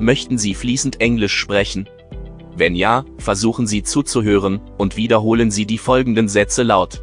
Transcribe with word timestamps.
Möchten 0.00 0.38
Sie 0.38 0.54
fließend 0.54 1.02
Englisch 1.02 1.34
sprechen? 1.34 1.86
Wenn 2.56 2.74
ja, 2.74 3.04
versuchen 3.18 3.66
Sie 3.66 3.82
zuzuhören 3.82 4.60
und 4.78 4.96
wiederholen 4.96 5.50
Sie 5.50 5.66
die 5.66 5.76
folgenden 5.76 6.26
Sätze 6.26 6.62
laut. 6.62 7.02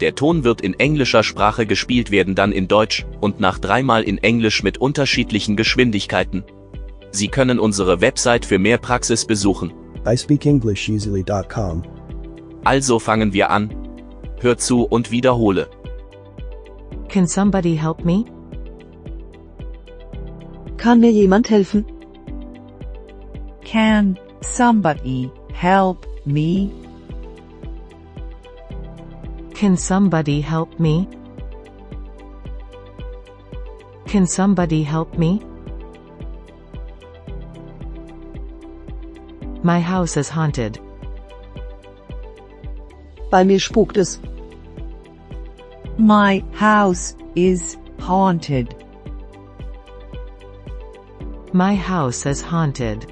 Der 0.00 0.14
Ton 0.14 0.44
wird 0.44 0.60
in 0.60 0.74
englischer 0.74 1.24
Sprache 1.24 1.66
gespielt 1.66 2.12
werden, 2.12 2.36
dann 2.36 2.52
in 2.52 2.68
Deutsch 2.68 3.04
und 3.20 3.40
nach 3.40 3.58
dreimal 3.58 4.04
in 4.04 4.18
Englisch 4.18 4.62
mit 4.62 4.78
unterschiedlichen 4.78 5.56
Geschwindigkeiten. 5.56 6.44
Sie 7.10 7.26
können 7.26 7.58
unsere 7.58 8.00
Website 8.00 8.46
für 8.46 8.60
mehr 8.60 8.78
Praxis 8.78 9.26
besuchen. 9.26 9.72
ispeakenglisheasily.com. 10.04 11.82
Also 12.62 13.00
fangen 13.00 13.32
wir 13.32 13.50
an. 13.50 13.74
Hör 14.40 14.56
zu 14.56 14.84
und 14.84 15.10
wiederhole. 15.10 15.68
Can 17.08 17.26
somebody 17.26 17.76
help 17.76 18.04
me? 18.04 18.24
Kann 20.76 21.00
mir 21.00 21.10
jemand 21.10 21.50
helfen? 21.50 21.84
Can 23.70 24.18
somebody 24.40 25.30
help 25.54 26.04
me? 26.26 26.72
Can 29.54 29.76
somebody 29.76 30.40
help 30.40 30.80
me? 30.80 31.08
Can 34.08 34.26
somebody 34.26 34.82
help 34.82 35.16
me? 35.16 35.40
My 39.62 39.78
house 39.78 40.16
is 40.16 40.28
haunted. 40.28 40.80
Bei 43.30 43.44
mir 43.44 43.60
spukt 43.60 43.98
es. 43.98 44.18
My 45.96 46.42
house 46.54 47.14
is 47.36 47.76
haunted. 48.00 48.74
My 51.52 51.76
house 51.76 52.26
is 52.26 52.42
haunted. 52.42 53.06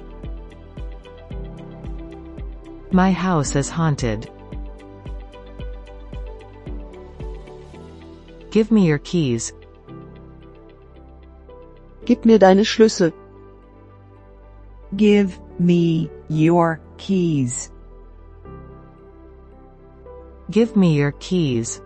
My 2.91 3.11
house 3.11 3.55
is 3.55 3.69
haunted. 3.69 4.27
Give 8.49 8.71
me 8.71 8.87
your 8.87 8.97
keys. 8.97 9.53
Gib 12.05 12.25
mir 12.25 12.39
deine 12.39 12.63
Schlüssel. 12.63 13.13
Give 14.95 15.39
me 15.59 16.09
your 16.29 16.81
keys. 16.97 17.71
Give 20.49 20.75
me 20.75 20.95
your 20.95 21.11
keys. 21.11 21.79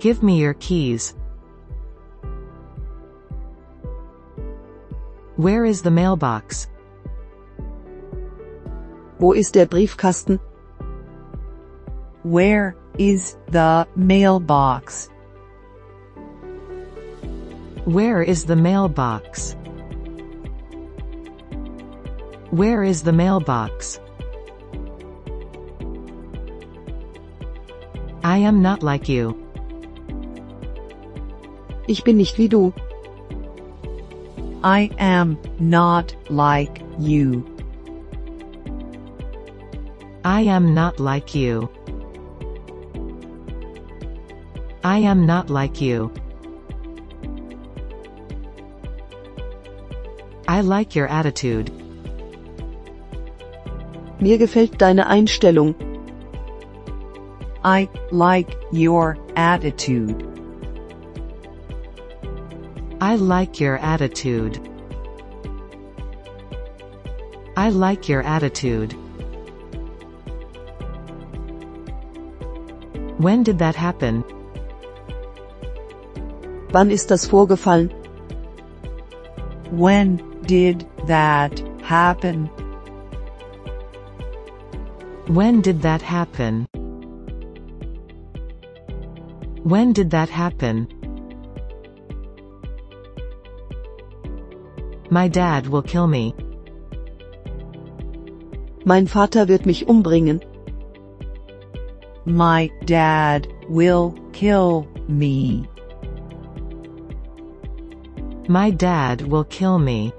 Give 0.00 0.20
me 0.20 0.40
your 0.40 0.54
keys. 0.54 1.14
Where 5.36 5.64
is 5.64 5.82
the 5.82 5.92
mailbox? 5.92 6.69
Wo 9.20 9.32
ist 9.32 9.54
der 9.54 9.66
Briefkasten? 9.66 10.40
Where 12.22 12.74
is 12.96 13.36
the 13.50 13.86
mailbox? 13.94 15.10
Where 17.84 18.22
is 18.22 18.46
the 18.46 18.56
mailbox? 18.56 19.56
Where 22.50 22.82
is 22.82 23.02
the 23.02 23.12
mailbox? 23.12 24.00
I 28.24 28.38
am 28.38 28.62
not 28.62 28.82
like 28.82 29.06
you. 29.06 29.36
Ich 31.88 32.04
bin 32.04 32.16
nicht 32.16 32.38
wie 32.38 32.48
du. 32.48 32.72
I 34.64 34.90
am 34.98 35.36
not 35.58 36.14
like 36.30 36.80
you. 36.98 37.44
I 40.30 40.42
am 40.42 40.74
not 40.74 41.00
like 41.00 41.34
you. 41.34 41.68
I 44.84 44.98
am 44.98 45.26
not 45.26 45.50
like 45.50 45.80
you. 45.80 46.12
I 50.46 50.60
like 50.60 50.94
your 50.94 51.08
attitude. 51.08 51.72
Mir 54.20 54.38
gefällt 54.38 54.80
deine 54.80 55.08
Einstellung. 55.08 55.74
I 57.64 57.88
like 58.12 58.56
your 58.70 59.18
attitude. 59.34 60.14
I 63.00 63.16
like 63.16 63.58
your 63.58 63.78
attitude. 63.78 64.60
I 67.56 67.70
like 67.70 68.08
your 68.08 68.22
attitude. 68.22 68.94
When 73.20 73.42
did 73.42 73.58
that 73.58 73.76
happen? 73.76 74.24
Wann 76.72 76.90
ist 76.90 77.10
das 77.10 77.26
vorgefallen? 77.26 77.90
When 79.70 80.22
did 80.46 80.86
that 81.06 81.62
happen? 81.82 82.48
When 85.26 85.60
did 85.60 85.82
that 85.82 86.00
happen? 86.00 86.66
When 89.64 89.92
did 89.92 90.10
that 90.12 90.30
happen? 90.30 90.88
My 95.10 95.28
dad 95.28 95.66
will 95.66 95.82
kill 95.82 96.06
me. 96.06 96.34
Mein 98.86 99.06
Vater 99.06 99.46
wird 99.46 99.66
mich 99.66 99.86
umbringen. 99.86 100.40
My 102.26 102.70
dad 102.84 103.48
will 103.68 104.14
kill 104.32 104.86
me. 105.08 105.66
My 108.46 108.70
dad 108.70 109.22
will 109.22 109.44
kill 109.44 109.78
me. 109.78 110.12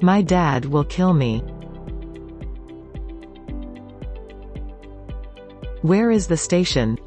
My 0.00 0.22
dad 0.22 0.66
will 0.66 0.84
kill 0.84 1.12
me. 1.14 1.40
Where 5.82 6.10
is 6.10 6.28
the 6.28 6.36
station? 6.36 6.98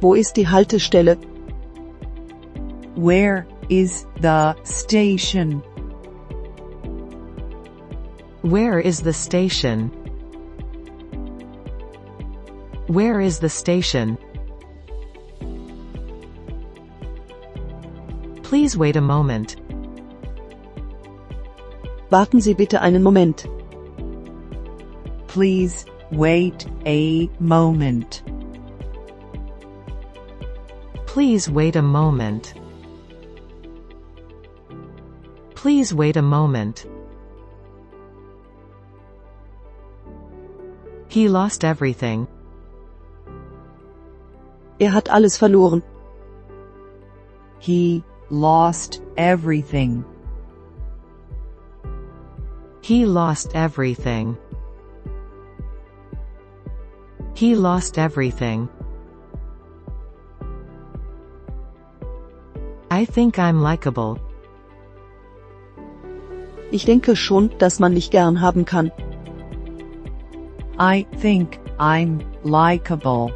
Wo 0.00 0.14
ist 0.14 0.36
die 0.36 0.44
Haltestelle? 0.44 1.16
Where 2.96 3.46
is 3.68 4.06
the 4.20 4.54
station? 4.64 5.62
Where 8.44 8.78
is 8.78 9.00
the 9.00 9.14
station? 9.14 9.88
Where 12.88 13.18
is 13.18 13.38
the 13.38 13.48
station? 13.48 14.18
Please 18.42 18.76
wait 18.76 18.96
a 18.96 19.00
moment. 19.00 19.56
Warten 22.10 22.42
Sie 22.42 22.52
bitte 22.52 22.78
einen 22.82 23.02
Moment. 23.02 23.46
Please 25.26 25.86
wait 26.12 26.66
a 26.84 27.30
moment. 27.40 28.22
Please 31.06 31.48
wait 31.48 31.76
a 31.76 31.82
moment. 31.82 32.52
Please 35.54 35.94
wait 35.94 36.18
a 36.18 36.22
moment. 36.22 36.84
He 41.14 41.28
lost 41.28 41.62
everything. 41.62 42.26
Er 44.80 44.92
hat 44.92 45.08
alles 45.08 45.36
verloren. 45.38 45.80
He 47.60 48.02
lost 48.30 49.00
everything. 49.16 50.04
He 52.82 53.06
lost 53.06 53.54
everything. 53.54 54.36
He 57.34 57.54
lost 57.54 57.96
everything. 57.96 58.68
I 62.90 63.04
think 63.04 63.38
I'm 63.38 63.62
likable. 63.62 64.18
Ich 66.72 66.84
denke 66.86 67.14
schon, 67.14 67.56
dass 67.58 67.78
man 67.78 67.94
mich 67.94 68.10
gern 68.10 68.40
haben 68.40 68.64
kann. 68.64 68.90
I 70.78 71.06
think 71.18 71.60
I'm 71.78 72.20
likable. 72.42 73.32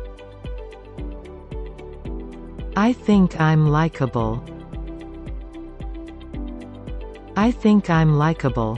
I 2.77 2.93
think 2.93 3.41
I'm 3.41 3.69
likable. 3.69 4.43
I 7.37 7.53
think 7.53 7.91
I'm 7.91 8.19
likable. 8.19 8.77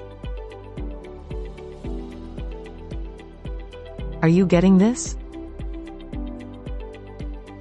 Are 4.21 4.29
you 4.29 4.45
getting 4.45 4.77
this? 4.77 5.17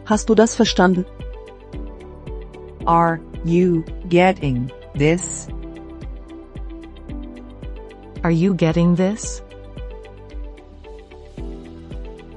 Hast 0.03 0.27
du 0.27 0.35
das 0.35 0.55
verstanden? 0.55 1.05
Are 2.85 3.21
you 3.45 3.85
getting 4.09 4.69
this? 4.95 5.47
Are 8.21 8.31
you 8.31 8.53
getting 8.53 8.95
this? 8.95 9.41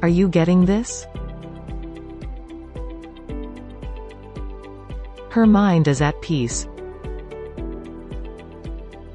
Are 0.03 0.09
you 0.09 0.29
getting 0.29 0.65
this? 0.65 1.07
Her 5.31 5.47
mind 5.47 5.87
is 5.87 6.03
at 6.03 6.21
peace. 6.21 6.67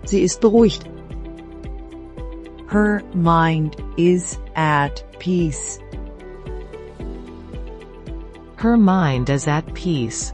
Sie 0.05 0.23
ist 0.23 0.39
beruhigt. 0.39 0.87
Her 2.69 3.03
mind 3.13 3.75
is 3.97 4.39
at 4.55 5.03
peace. 5.19 5.77
Her 8.55 8.77
mind 8.77 9.29
is 9.29 9.45
at 9.45 9.73
peace. 9.73 10.33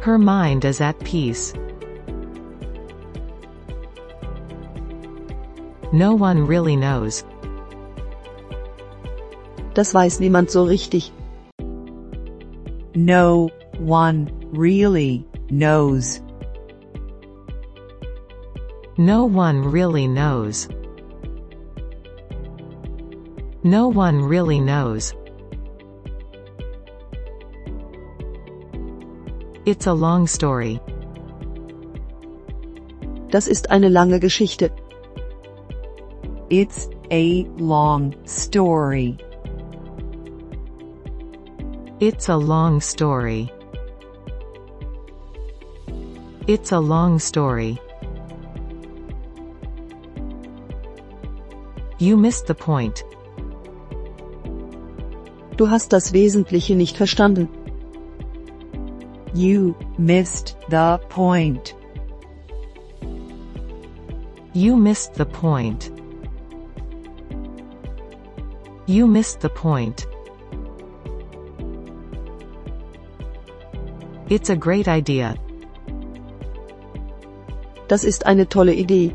Her 0.00 0.18
mind 0.18 0.64
is 0.64 0.80
at 0.80 0.98
peace. 1.04 1.54
No 5.98 6.14
one 6.14 6.46
really 6.46 6.76
knows. 6.76 7.24
Das 9.74 9.92
weiß 9.92 10.20
niemand 10.20 10.48
so 10.48 10.62
richtig. 10.62 11.10
No 12.94 13.50
one 13.80 14.30
really 14.52 15.26
knows. 15.50 16.22
No 18.96 19.24
one 19.24 19.72
really 19.72 20.06
knows. 20.06 20.68
No 23.64 23.88
one 23.88 24.22
really 24.22 24.60
knows. 24.60 25.14
It's 29.66 29.88
a 29.88 29.92
long 29.92 30.28
story. 30.28 30.80
Das 33.30 33.48
ist 33.48 33.68
eine 33.70 33.88
lange 33.88 34.20
Geschichte. 34.20 34.70
It's 36.50 36.88
a 37.10 37.44
long 37.58 38.14
story. 38.24 39.18
It's 42.00 42.30
a 42.30 42.36
long 42.36 42.80
story. 42.80 43.52
It's 46.46 46.72
a 46.72 46.80
long 46.80 47.18
story. 47.18 47.78
You 51.98 52.16
missed 52.16 52.46
the 52.46 52.54
point. 52.54 53.04
Du 55.58 55.66
hast 55.66 55.92
das 55.92 56.14
Wesentliche 56.14 56.74
nicht 56.74 56.96
verstanden. 56.96 57.50
You 59.34 59.76
missed 59.98 60.56
the 60.70 60.98
point. 61.10 61.74
You 64.54 64.76
missed 64.76 65.14
the 65.14 65.26
point. 65.26 65.97
You 68.88 69.06
missed 69.06 69.40
the 69.40 69.50
point. 69.50 70.06
It's 74.30 74.48
a 74.48 74.56
great 74.56 74.88
idea. 74.88 75.36
Das 77.86 78.04
ist 78.04 78.24
eine 78.24 78.46
tolle 78.46 78.72
Idee. 78.72 79.14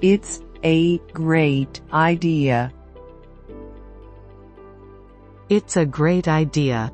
It's 0.00 0.40
a 0.64 0.96
great 1.12 1.82
idea. 1.92 2.72
It's 5.50 5.76
a 5.76 5.84
great 5.84 6.28
idea. 6.28 6.90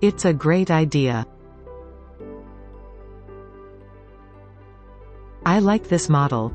It's 0.00 0.24
a 0.24 0.32
great 0.32 0.70
idea. 0.70 1.26
I 5.44 5.58
like 5.58 5.88
this 5.88 6.08
model. 6.08 6.52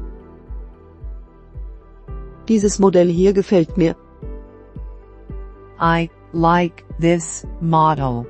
Dieses 2.51 2.79
Modell 2.79 3.07
hier 3.07 3.31
gefällt 3.31 3.77
mir. 3.77 3.95
I 5.79 6.09
like 6.33 6.83
this 6.99 7.47
model. 7.61 8.25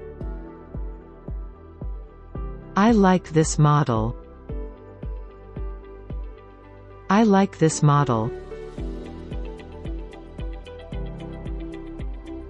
I 2.78 2.92
like 2.92 3.34
this 3.34 3.58
model. 3.58 4.14
I 7.10 7.24
like 7.24 7.58
this 7.58 7.82
model. 7.82 8.30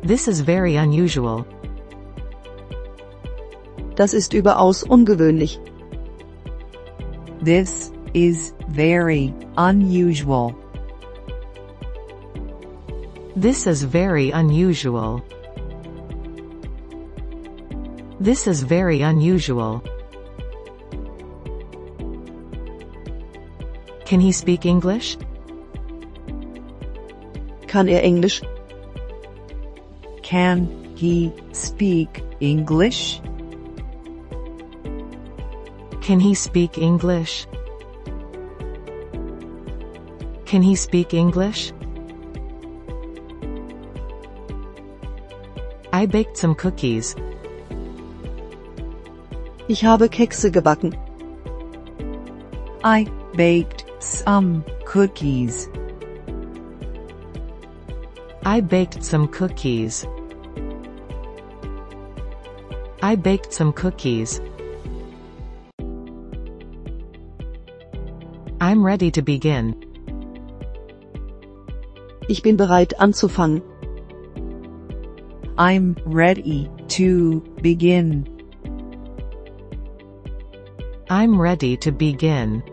This 0.03 0.27
is 0.27 0.41
very 0.41 0.75
unusual. 0.75 1.45
Das 3.95 4.13
ist 4.13 4.33
überaus 4.33 4.83
ungewöhnlich. 4.83 5.57
This 7.41 7.93
is 8.11 8.53
very 8.67 9.33
unusual. 9.55 10.60
This 13.41 13.65
is 13.65 13.81
very 13.81 14.29
unusual. 14.29 15.25
This 18.19 18.45
is 18.45 18.61
very 18.61 19.01
unusual. 19.01 19.81
Can 24.05 24.19
he 24.19 24.31
speak 24.31 24.67
English? 24.67 25.17
Kann 27.65 27.89
er 27.89 27.97
Englisch? 28.05 28.43
Can 30.21 30.69
he 30.95 31.33
speak 31.51 32.21
English? 32.41 33.21
Can 36.01 36.19
he 36.19 36.35
speak 36.35 36.77
English? 36.77 37.47
Can 40.45 40.61
he 40.61 40.75
speak 40.75 41.15
English? 41.15 41.73
I 46.01 46.07
baked 46.07 46.35
some 46.35 46.55
cookies. 46.55 47.15
Ich 49.67 49.83
habe 49.83 50.09
Kekse 50.09 50.49
gebacken. 50.49 50.95
I 52.83 53.05
baked 53.35 53.85
some 53.99 54.65
cookies. 54.83 55.69
I 58.43 58.61
baked 58.61 59.03
some 59.03 59.27
cookies. 59.27 60.07
I 63.03 63.15
baked 63.15 63.53
some 63.53 63.71
cookies. 63.71 64.41
I'm 68.59 68.83
ready 68.83 69.11
to 69.11 69.21
begin. 69.21 69.75
Ich 72.27 72.41
bin 72.41 72.57
bereit 72.57 72.99
anzufangen. 72.99 73.61
I'm 75.57 75.97
ready 76.05 76.69
to 76.89 77.41
begin. 77.61 78.25
I'm 81.09 81.39
ready 81.39 81.75
to 81.77 81.91
begin. 81.91 82.63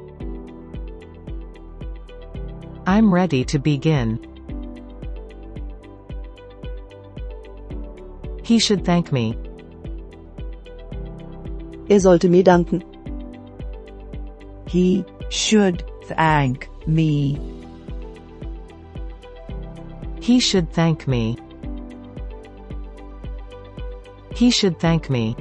I'm 2.87 3.13
ready 3.13 3.45
to 3.45 3.59
begin. 3.59 4.25
He 8.45 8.59
should 8.59 8.85
thank 8.85 9.13
me. 9.13 9.37
Er 11.91 11.99
sollte 11.99 12.31
mir 12.31 12.45
danken. 12.45 12.83
He 14.69 15.05
should 15.31 15.85
thank 16.05 16.69
me. 16.87 17.39
He 20.21 20.39
should 20.41 20.73
thank 20.73 21.09
me. 21.09 21.37
He 24.39 24.53
should 24.53 24.79
thank 24.79 25.11
me. 25.11 25.35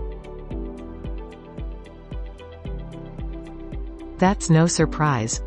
That's 4.18 4.50
no 4.50 4.66
surprise. 4.66 5.40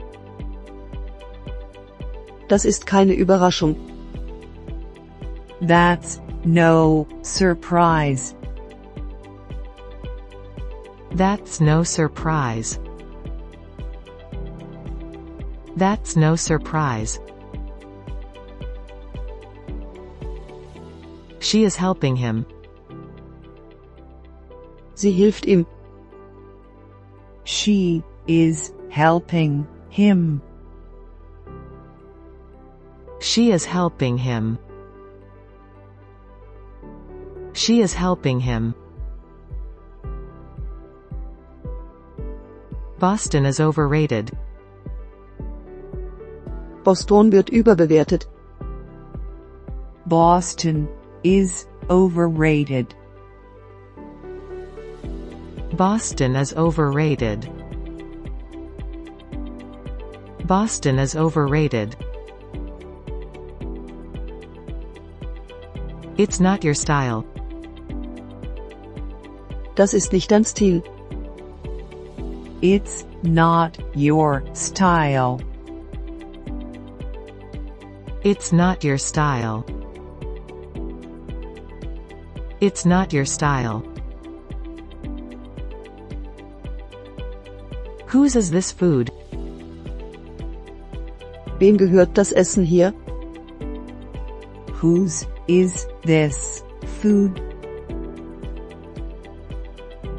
Das 2.46 2.64
ist 2.64 2.86
keine 2.86 3.12
Überraschung. 3.16 3.74
That's 5.62 6.20
no 6.44 7.08
surprise. 7.22 8.36
That's 11.10 11.60
no 11.60 11.82
surprise. 11.82 12.78
That's 15.74 16.14
no 16.14 16.36
surprise. 16.36 17.18
She 21.40 21.64
is 21.64 21.74
helping 21.74 22.14
him. 22.14 22.46
Sie 25.00 25.12
hilft 25.12 25.46
ihm. 25.46 25.64
She 27.44 28.02
is 28.26 28.74
helping 28.90 29.66
him. 29.88 30.42
She 33.18 33.50
is 33.50 33.64
helping 33.64 34.18
him. 34.18 34.58
She 37.54 37.80
is 37.80 37.94
helping 37.94 38.40
him. 38.40 38.74
Boston 42.98 43.46
is 43.46 43.58
overrated. 43.58 44.30
Boston 46.84 47.30
wird 47.30 47.46
überbewertet. 47.46 48.26
Boston 50.04 50.88
is 51.24 51.66
overrated. 51.88 52.94
Boston 55.80 56.36
is 56.36 56.52
overrated. 56.52 57.48
Boston 60.44 60.98
is 60.98 61.16
overrated. 61.16 61.96
It's 66.18 66.38
not 66.38 66.64
your 66.64 66.74
style. 66.74 67.24
Das 69.74 69.94
ist 69.94 70.12
nicht 70.12 70.28
dein 70.28 70.44
Stil. 70.44 70.82
It's 72.60 73.06
not 73.22 73.78
your 73.96 74.44
style. 74.52 75.40
It's 78.22 78.52
not 78.52 78.84
your 78.84 78.98
style. 78.98 79.64
It's 82.60 82.84
not 82.84 83.14
your 83.14 83.24
style. 83.24 83.89
Whose 88.10 88.34
is 88.34 88.50
this 88.50 88.72
food? 88.72 89.12
Wem 91.60 91.76
gehört 91.76 92.18
das 92.18 92.32
Essen 92.32 92.64
hier? 92.64 92.92
Whose 94.80 95.28
is 95.46 95.86
this 96.02 96.64
food? 97.00 97.40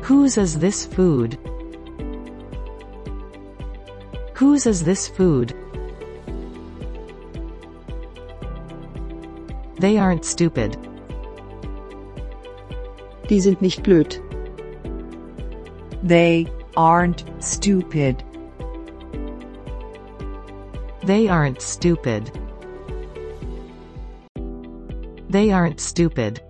Whose 0.03 0.38
is 0.38 0.57
this 0.57 0.86
food? 0.86 1.38
Whose 4.36 4.65
is 4.65 4.86
this 4.86 5.10
food? 5.10 5.53
They 9.81 9.98
aren't 9.98 10.24
stupid. 10.24 10.77
Die 13.27 13.41
sind 13.41 13.62
nicht 13.62 13.83
blöd. 13.83 14.21
They 16.01 16.48
aren't 16.75 17.25
stupid. 17.39 18.23
They 21.03 21.27
aren't 21.27 21.61
stupid. 21.61 22.31
They 25.29 25.51
aren't 25.51 25.79
stupid. 25.79 26.41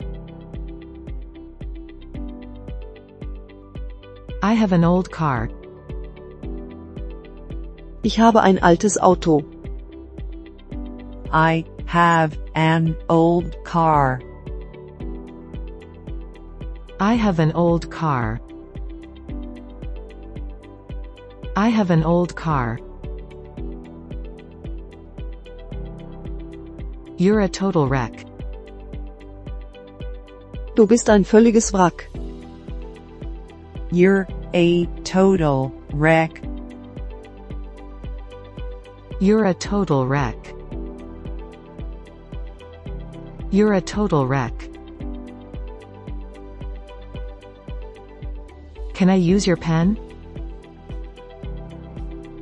I 4.43 4.53
have 4.53 4.71
an 4.71 4.83
old 4.83 5.11
car. 5.11 5.49
Ich 8.03 8.17
habe 8.17 8.41
ein 8.41 8.57
altes 8.63 8.97
Auto. 8.97 9.41
I 11.31 11.63
have 11.85 12.37
an 12.55 12.97
old 13.07 13.63
car. 13.63 14.19
I 16.99 17.13
have 17.13 17.39
an 17.39 17.51
old 17.53 17.91
car. 17.91 18.41
I 21.55 21.67
have 21.67 21.89
an 21.89 22.03
old 22.03 22.35
car. 22.37 22.79
You're 27.17 27.41
a 27.41 27.49
total 27.49 27.89
wreck. 27.89 28.25
Du 30.75 30.87
bist 30.87 31.09
ein 31.09 31.25
völliges 31.25 31.73
Wrack. 31.73 32.07
You're 33.91 34.27
a 34.53 34.85
total 35.03 35.73
wreck. 35.91 36.41
You're 39.19 39.45
a 39.45 39.53
total 39.53 40.07
wreck. 40.07 40.37
You're 43.51 43.73
a 43.73 43.81
total 43.81 44.25
wreck. 44.25 44.53
Can 48.93 49.09
I 49.09 49.15
use 49.15 49.45
your 49.45 49.57
pen? 49.57 50.10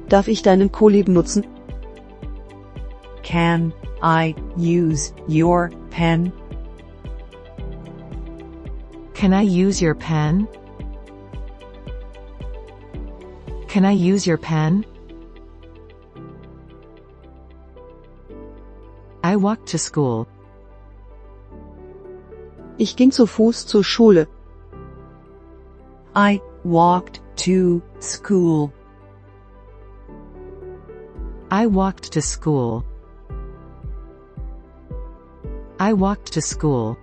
Darf 0.09 0.27
ich 0.27 0.41
deinen 0.41 0.71
Kolib 0.71 1.07
nutzen? 1.07 1.45
Can 3.23 3.71
I 4.01 4.35
use 4.57 5.13
your 5.27 5.69
pen? 5.91 6.33
Can 9.13 9.33
I 9.33 9.43
use 9.43 9.81
your 9.81 9.93
pen? 9.93 10.47
Can 13.67 13.85
I 13.85 13.91
use 13.91 14.25
your 14.25 14.37
pen? 14.37 14.83
I 19.23 19.35
walked 19.35 19.67
to 19.67 19.77
school. 19.77 20.25
Ich 22.79 22.95
ging 22.95 23.11
zu 23.11 23.27
Fuß 23.27 23.67
zur 23.67 23.83
Schule. 23.83 24.27
I 26.15 26.41
walked 26.63 27.21
to 27.45 27.83
school. 27.99 28.71
I 31.51 31.65
walked 31.65 32.11
to 32.11 32.21
school. 32.21 32.85
I 35.79 35.93
walked 35.93 36.33
to 36.33 36.41
school. 36.41 36.95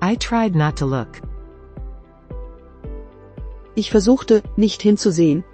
I 0.00 0.14
tried 0.14 0.54
not 0.54 0.78
to 0.78 0.86
look. 0.86 1.20
Ich 3.76 3.90
versuchte, 3.90 4.42
nicht 4.56 4.80
hinzusehen. 4.80 5.44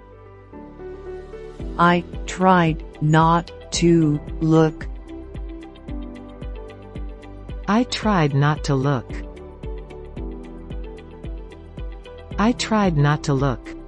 I 1.77 2.05
tried 2.25 2.83
not 3.01 3.51
to 3.71 4.17
look. 4.39 4.87
I 7.67 7.83
tried 7.83 8.33
not 8.33 8.63
to 8.63 8.75
look. 8.75 9.11
I 12.37 12.53
tried 12.53 12.95
not 12.95 13.23
to 13.23 13.33
look. 13.33 13.78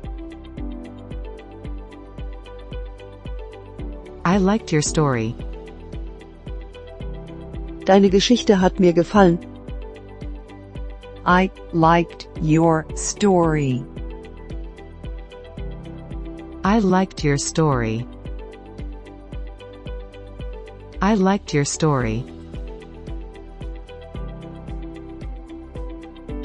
I 4.32 4.38
liked 4.38 4.72
your 4.72 4.82
story. 4.82 5.36
Deine 7.84 8.10
Geschichte 8.10 8.56
hat 8.56 8.80
mir 8.80 8.94
gefallen. 8.94 9.38
I 11.26 11.52
liked 11.74 12.30
your 12.42 12.86
story. 12.96 13.84
I 16.64 16.80
liked 16.80 17.26
your 17.26 17.38
story. 17.38 18.08
I 21.02 21.16
liked 21.16 21.54
your 21.54 21.66
story. 21.66 22.24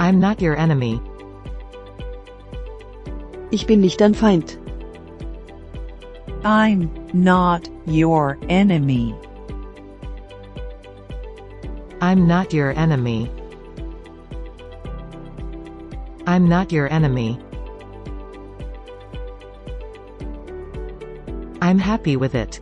I'm 0.01 0.19
not 0.19 0.41
your 0.41 0.57
enemy. 0.57 0.99
Ich 3.51 3.65
bin 3.65 3.79
nicht 3.79 4.01
dein 4.01 4.13
Feind. 4.13 4.57
I'm 6.43 6.91
not 7.13 7.69
your 7.87 8.37
enemy. 8.49 9.15
I'm 12.01 12.27
not 12.27 12.53
your 12.53 12.77
enemy. 12.77 13.31
I'm 16.27 16.47
not 16.47 16.71
your 16.71 16.91
enemy. 16.91 17.39
I'm 21.61 21.79
happy 21.79 22.17
with 22.17 22.35
it. 22.35 22.59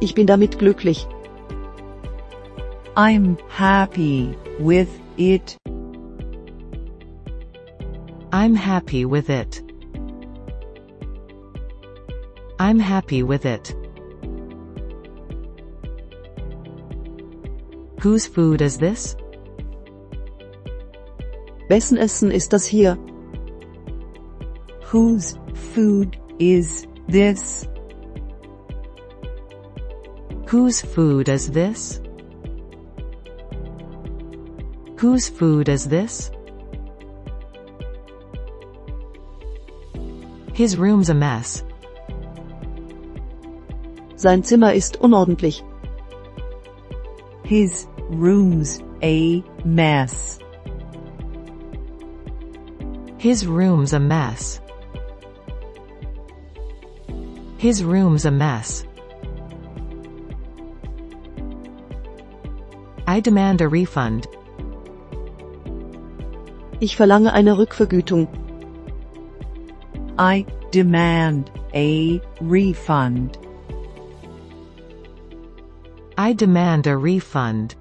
Ich 0.00 0.14
bin 0.14 0.26
damit 0.26 0.58
glücklich. 0.58 1.06
I'm 2.96 3.38
happy 3.48 4.36
with 4.58 4.90
it. 5.16 5.56
I'm 8.32 8.54
happy 8.54 9.04
with 9.04 9.30
it. 9.30 9.62
I'm 12.64 12.78
happy 12.78 13.22
with 13.22 13.44
it. 13.44 13.74
Whose 18.00 18.26
food 18.26 18.62
is 18.62 18.78
this? 18.78 19.16
Wessen 21.68 21.98
Essen 21.98 22.32
ist 22.32 22.54
das 22.54 22.64
hier? 22.64 22.96
Whose 24.84 25.38
food 25.74 26.16
is 26.38 26.86
this? 27.06 27.68
Whose 30.46 30.80
food 30.80 31.28
is 31.28 31.50
this? 31.50 32.00
Whose 34.96 35.28
food 35.28 35.68
is 35.68 35.86
this? 35.86 36.30
His 40.54 40.78
room's 40.78 41.10
a 41.10 41.14
mess. 41.14 41.62
Sein 44.24 44.42
Zimmer 44.42 44.72
ist 44.72 45.02
unordentlich. 45.02 45.62
His 47.42 47.86
room's 48.08 48.82
a 49.02 49.44
mess. 49.66 50.38
His 53.18 53.46
room's 53.46 53.92
a 53.92 54.00
mess. 54.00 54.62
His 57.58 57.84
room's 57.84 58.24
a 58.24 58.30
mess. 58.30 58.86
I 63.06 63.20
demand 63.20 63.60
a 63.60 63.68
refund. 63.68 64.26
Ich 66.80 66.96
verlange 66.96 67.34
eine 67.34 67.58
Rückvergütung. 67.58 68.26
I 70.18 70.46
demand 70.70 71.50
a 71.74 72.22
refund. 72.40 73.38
I 76.16 76.32
demand 76.32 76.86
a 76.86 76.96
refund. 76.96 77.74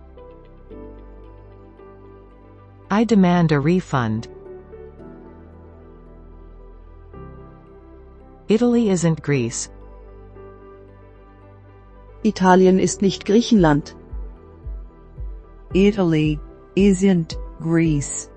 I 2.89 3.03
demand 3.03 3.51
a 3.51 3.59
refund. 3.59 4.27
Italy 8.49 8.89
isn't 8.89 9.21
Greece. 9.21 9.69
Italien 12.23 12.79
ist 12.79 13.03
nicht 13.03 13.23
Griechenland. 13.23 13.93
Italy 15.75 16.39
isn't 16.75 17.37
Greece. 17.59 18.29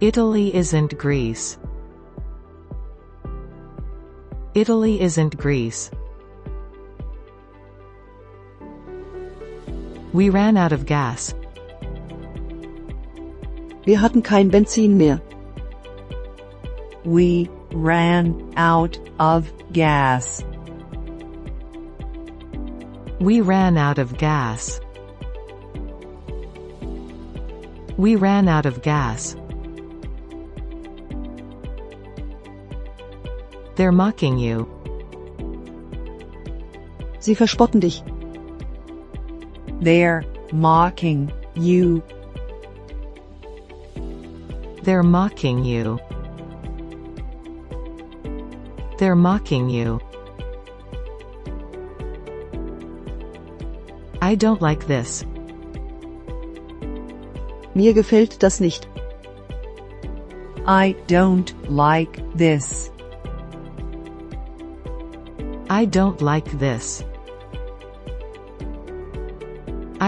Italy 0.00 0.52
isn't 0.52 0.98
Greece. 0.98 1.58
Italy 4.54 5.00
isn't 5.00 5.38
Greece. 5.38 5.92
We 10.12 10.28
ran 10.28 10.56
out 10.56 10.72
of 10.72 10.86
gas. 10.86 11.34
Wir 13.84 14.00
hatten 14.00 14.22
kein 14.22 14.50
Benzin 14.50 14.96
mehr. 14.96 15.20
We 17.04 17.48
ran 17.72 18.52
out 18.56 18.98
of 19.20 19.52
gas. 19.72 20.44
We 23.20 23.40
ran 23.40 23.78
out 23.78 23.98
of 23.98 24.18
gas. 24.18 24.80
We 27.96 28.16
ran 28.16 28.48
out 28.48 28.66
of 28.66 28.82
gas. 28.82 29.36
They're 33.76 33.92
mocking 33.92 34.38
you. 34.38 34.66
Sie 37.20 37.34
verspotten 37.34 37.80
dich. 37.80 38.02
They're 39.80 40.24
mocking 40.52 41.32
you. 41.54 42.02
They're 44.82 45.02
mocking 45.02 45.64
you. 45.64 45.98
They're 48.98 49.16
mocking 49.16 49.70
you. 49.70 50.00
I 54.20 54.34
don't 54.34 54.60
like 54.60 54.86
this. 54.86 55.24
Mir 57.74 57.94
gefällt 57.94 58.42
das 58.42 58.60
nicht. 58.60 58.86
I 60.66 60.94
don't 61.06 61.54
like 61.70 62.20
this. 62.36 62.90
I 65.70 65.86
don't 65.86 66.20
like 66.20 66.50
this. 66.58 67.02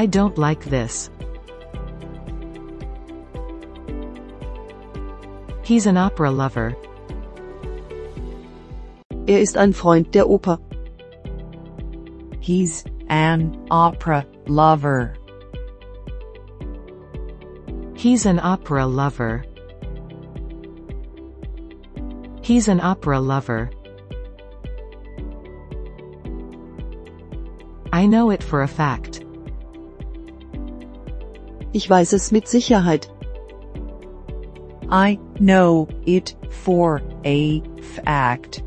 I 0.02 0.06
don't 0.06 0.36
like 0.36 0.64
this. 0.64 1.10
He's 5.62 5.86
an 5.86 5.96
opera 5.96 6.28
lover. 6.28 6.74
Er 9.28 9.38
ist 9.38 9.56
ein 9.56 9.72
Freund 9.72 10.10
der 10.10 10.24
Oper. 10.24 10.58
He's 12.40 12.84
an 13.08 13.64
opera 13.70 14.26
lover. 14.48 15.14
He's 17.94 18.26
an 18.26 18.40
opera 18.40 18.84
lover. 18.84 19.44
He's 22.42 22.66
an 22.66 22.80
opera 22.80 23.20
lover. 23.20 23.70
I 27.92 28.06
know 28.06 28.30
it 28.30 28.42
for 28.42 28.62
a 28.62 28.66
fact. 28.66 29.21
Ich 31.72 31.88
weiß 31.88 32.12
es 32.12 32.32
mit 32.32 32.46
Sicherheit. 32.46 33.08
I 34.90 35.18
know 35.40 35.88
it 36.04 36.36
for 36.50 37.00
a 37.24 37.62
fact. 37.94 38.62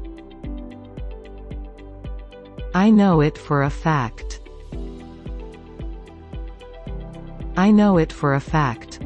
I 2.73 2.89
know 2.89 3.21
it 3.21 3.37
for 3.37 3.63
a 3.63 3.69
fact. 3.69 4.41
I 7.55 7.71
know 7.71 7.97
it 7.97 8.11
for 8.11 8.33
a 8.33 8.41
fact. 8.41 8.99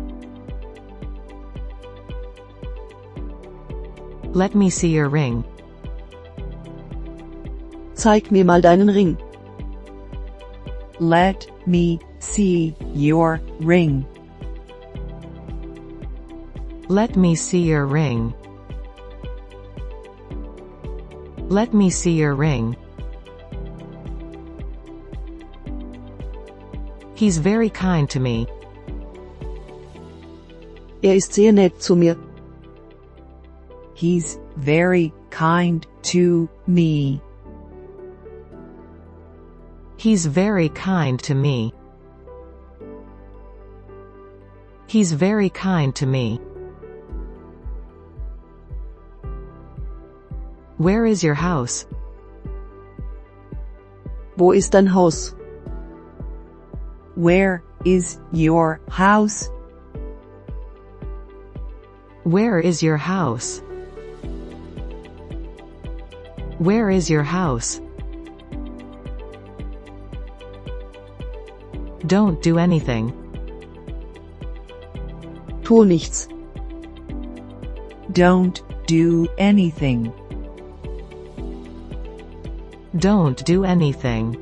Let 4.33 4.55
me 4.55 4.69
see 4.69 4.89
your 4.89 5.09
ring. 5.09 5.43
Zeig 7.95 8.31
mir 8.31 8.45
mal 8.45 8.61
deinen 8.61 8.89
Ring. 8.89 9.17
Let 10.99 11.47
me 11.67 11.99
see 12.29 12.75
your 12.93 13.41
ring. 13.59 14.05
Let 16.87 17.15
me 17.15 17.35
see 17.35 17.63
your 17.63 17.85
ring. 17.85 18.33
Let 21.49 21.73
me 21.73 21.89
see 21.89 22.11
your 22.11 22.35
ring. 22.35 22.75
He's 27.15 27.37
very 27.37 27.69
kind 27.69 28.09
to 28.11 28.19
me. 28.19 28.47
Er 31.03 31.15
ist 31.15 31.33
sehr 31.33 31.51
nett 31.51 31.81
zu 31.81 31.95
mir. 31.95 32.15
He's 33.93 34.37
very 34.55 35.11
kind 35.29 35.85
to 36.03 36.47
me. 36.67 37.21
He's 39.97 40.25
very 40.25 40.69
kind 40.69 41.19
to 41.23 41.35
me. 41.35 41.73
He's 44.89 45.13
very 45.13 45.51
kind 45.51 45.95
to 45.97 46.07
me. 46.07 46.41
Where 50.77 51.05
is 51.05 51.23
your 51.23 51.35
house? 51.35 51.85
Wo 54.35 54.51
ist 54.51 54.71
dein 54.71 54.87
Haus? 54.87 55.35
Where 57.13 57.61
is 57.85 58.19
your 58.31 58.81
house? 58.89 59.51
Where 62.23 62.59
is 62.59 62.81
your 62.81 62.97
house? 62.97 63.61
Where 66.57 66.89
is 66.89 67.11
your 67.11 67.23
house? 67.23 67.79
Don't 72.07 72.41
do 72.41 72.57
anything. 72.57 73.18
Tu 75.69 75.85
nichts. 75.85 76.27
Don't 78.11 78.63
do 78.87 79.27
anything. 79.37 80.11
Don't 82.97 83.45
do 83.45 83.65
anything. 83.65 84.35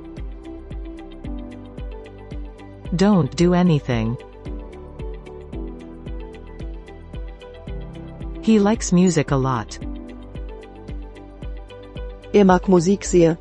Don't 2.96 3.36
do 3.36 3.54
anything. 3.54 4.16
He 8.42 8.58
likes 8.60 8.94
music 8.94 9.32
a 9.32 9.36
lot. 9.36 9.78
Er 12.34 12.46
mag 12.46 12.70
Musik 12.70 13.04
sehr. 13.04 13.38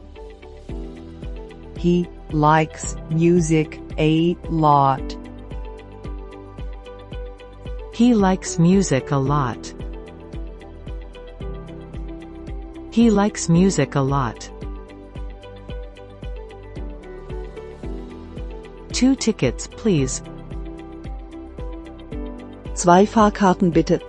He 1.77 2.09
likes 2.33 2.96
music 3.11 3.81
a 3.96 4.37
lot. 4.51 5.16
He 7.97 8.13
likes 8.13 8.59
music 8.59 9.11
a 9.11 9.17
lot. 9.17 9.73
He 12.91 13.09
likes 13.09 13.49
music 13.49 13.95
a 13.95 14.03
lot. 14.03 14.51
Two 18.93 19.17
tickets, 19.17 19.67
please. 19.67 20.23
Zwei 22.75 23.07
Fahrkarten 23.07 23.73
bitte. 23.73 24.03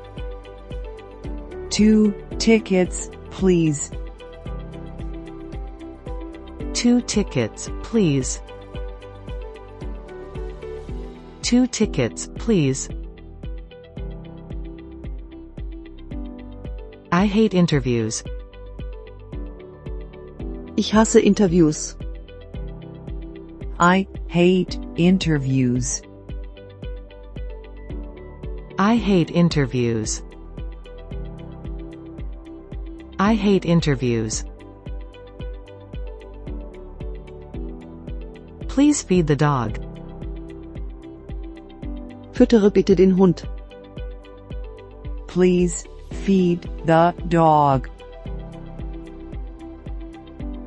Two 1.69 2.13
tickets, 2.39 3.09
please. 3.31 3.89
Two 6.73 6.99
tickets, 6.99 7.69
please. 7.83 8.41
Two 11.41 11.67
tickets, 11.67 12.29
please. 12.35 12.89
I 17.17 17.25
hate 17.25 17.55
interviews. 17.55 18.23
Ich 20.75 20.91
hasse 20.91 21.15
Interviews. 21.15 21.95
I 23.79 24.05
hate 24.27 24.77
interviews. 24.97 26.03
I 28.77 28.97
hate 28.97 29.31
interviews. 29.31 30.21
I 33.17 33.33
hate 33.33 33.65
interviews. 33.65 34.45
Please 38.67 39.01
feed 39.01 39.25
the 39.25 39.35
dog. 39.35 39.79
Füttere 42.33 42.71
bitte 42.71 42.95
den 42.95 43.17
Hund. 43.17 43.43
Please 45.25 45.83
feed 46.11 46.76
the 46.87 47.13
dog. 47.27 47.89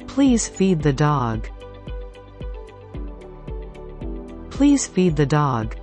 Please 0.07 0.47
feed 0.49 0.83
the 0.83 0.93
dog. 0.93 1.49
Please 4.51 4.87
feed 4.87 5.17
the 5.17 5.25
dog. 5.25 5.75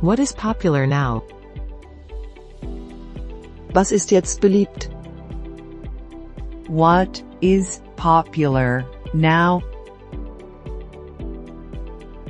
What 0.00 0.18
is 0.18 0.32
popular 0.32 0.86
now? 0.86 1.22
Was 3.74 3.92
ist 3.92 4.10
jetzt 4.10 4.40
beliebt? 4.40 4.88
What 6.68 7.22
is 7.42 7.82
popular 7.96 8.86
now? 9.12 9.60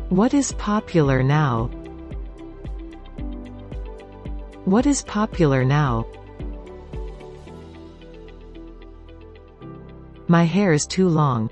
What 0.08 0.34
is 0.34 0.50
popular 0.54 1.22
now? 1.22 1.70
What 4.74 4.86
is 4.86 5.02
popular 5.04 5.64
now? 5.64 6.04
My 10.26 10.42
hair 10.42 10.72
is 10.72 10.84
too 10.84 11.08
long. 11.08 11.48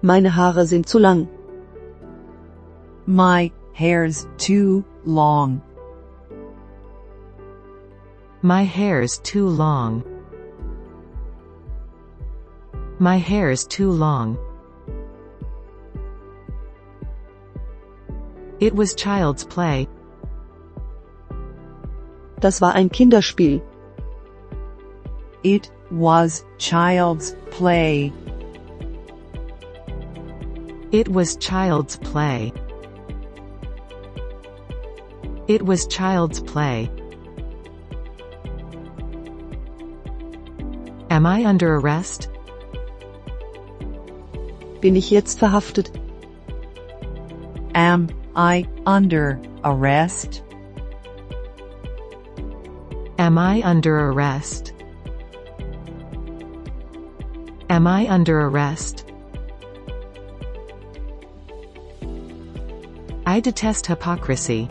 Meine 0.00 0.30
Haare 0.30 0.64
sind 0.64 0.86
zu 0.86 0.98
lang. 0.98 1.28
My 3.04 3.52
hair's 3.74 4.26
too 4.38 4.82
long. 5.04 5.60
My 8.40 8.62
hair's 8.62 9.18
too 9.18 9.48
long. 9.48 10.02
My 12.98 13.18
hair's 13.18 13.66
too 13.66 13.90
long. 13.90 14.38
It 18.58 18.74
was 18.74 18.94
child's 18.94 19.44
play. 19.44 19.86
Das 22.42 22.60
war 22.60 22.74
ein 22.74 22.90
Kinderspiel. 22.90 23.62
It 25.44 25.70
was 25.90 26.44
child's 26.58 27.36
play. 27.52 28.12
It 30.90 31.08
was 31.08 31.36
child's 31.36 31.96
play. 31.98 32.52
It 35.46 35.64
was 35.64 35.86
child's 35.86 36.40
play. 36.40 36.90
Am 41.10 41.24
I 41.24 41.44
under 41.44 41.76
arrest? 41.76 42.28
Bin 44.80 44.96
ich 44.96 45.12
jetzt 45.12 45.38
verhaftet? 45.38 45.92
Am 47.76 48.08
I 48.34 48.66
under 48.84 49.40
arrest? 49.62 50.42
Am 53.22 53.38
I 53.38 53.62
under 53.62 54.08
arrest? 54.08 54.72
Am 57.70 57.86
I 57.86 58.08
under 58.08 58.40
arrest? 58.40 59.04
I 63.24 63.38
detest 63.38 63.86
hypocrisy. 63.86 64.68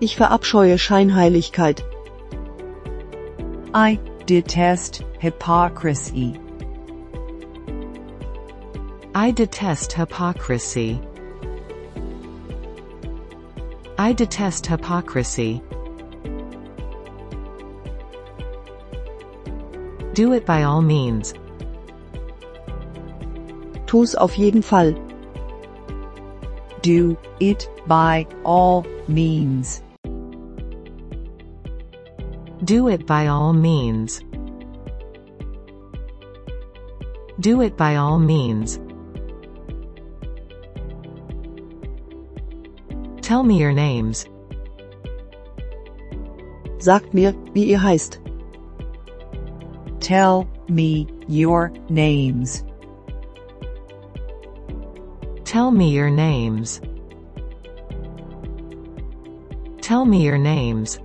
Ich 0.00 0.16
verabscheue 0.16 0.76
Scheinheiligkeit. 0.76 1.82
I 3.72 4.00
detest 4.26 5.04
hypocrisy. 5.20 6.36
I 9.14 9.30
detest 9.30 9.92
hypocrisy. 9.92 11.00
I 13.98 14.12
detest 14.12 14.66
hypocrisy. 14.66 15.62
Do 20.14 20.34
it 20.34 20.44
by 20.44 20.62
all 20.62 20.82
means. 20.82 21.34
Tu's 23.86 24.14
auf 24.14 24.34
jeden 24.34 24.62
Fall. 24.62 24.92
Do 26.82 27.16
it 27.40 27.68
by 27.86 28.26
all 28.44 28.84
means. 29.08 29.82
Do 32.64 32.88
it 32.88 33.06
by 33.06 33.26
all 33.26 33.52
means. 33.52 34.20
Do 37.40 37.60
it 37.62 37.76
by 37.76 37.96
all 37.96 38.18
means. 38.18 38.78
Tell 43.20 43.42
me 43.42 43.58
your 43.58 43.72
names. 43.72 44.26
Sagt 46.78 47.14
mir, 47.14 47.34
wie 47.54 47.64
ihr 47.64 47.82
heißt. 47.82 48.21
Tell 50.02 50.48
me 50.68 51.06
your 51.28 51.72
names. 51.88 52.64
Tell 55.44 55.70
me 55.70 55.90
your 55.90 56.10
names. 56.10 56.80
Tell 59.80 60.04
me 60.04 60.24
your 60.24 60.38
names. 60.38 60.98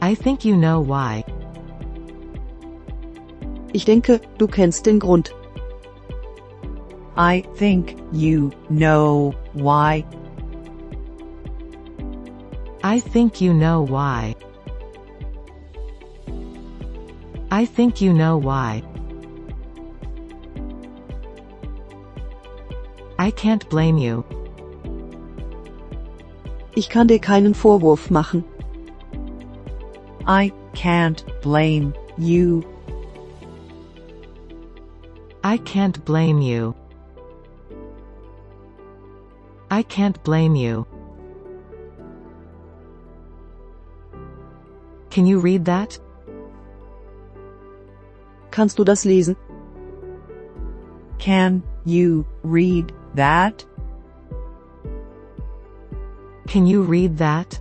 I 0.00 0.16
think 0.16 0.44
you 0.44 0.56
know 0.56 0.80
why. 0.80 1.22
Ich 3.72 3.84
denke, 3.84 4.20
du 4.36 4.48
kennst 4.48 4.84
den 4.84 4.98
Grund. 4.98 5.30
I 7.16 7.42
think 7.54 7.96
you 8.10 8.50
know 8.68 9.32
why. 9.52 10.04
I 12.82 12.98
think 12.98 13.40
you 13.40 13.54
know 13.54 13.80
why. 13.80 14.34
I 17.52 17.66
think 17.66 18.00
you 18.00 18.14
know 18.14 18.38
why. 18.38 18.82
I 23.18 23.30
can't 23.30 23.68
blame 23.68 23.98
you. 23.98 24.24
Ich 26.74 26.88
kann 26.88 27.08
dir 27.08 27.18
keinen 27.18 27.52
Vorwurf 27.52 28.10
machen. 28.10 28.42
I 30.26 30.50
can't 30.72 31.22
blame 31.42 31.92
you. 32.16 32.64
I 35.44 35.58
can't 35.58 36.02
blame 36.06 36.40
you. 36.40 36.74
I 39.70 39.82
can't 39.82 40.22
blame 40.24 40.56
you. 40.56 40.86
Can 45.10 45.26
you 45.26 45.38
read 45.38 45.66
that? 45.66 45.98
Kannst 48.52 48.78
du 48.78 48.84
das 48.84 49.04
lesen? 49.04 49.34
Can 51.18 51.62
you 51.84 52.26
read 52.42 52.92
that? 53.16 53.64
Can 56.46 56.66
you 56.66 56.82
read 56.82 57.16
that? 57.16 57.58